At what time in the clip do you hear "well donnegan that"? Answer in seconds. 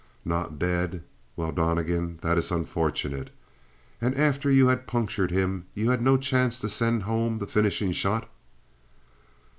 1.35-2.35